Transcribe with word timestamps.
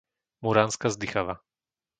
Muránska 0.41 0.89
Zdychava 0.89 1.43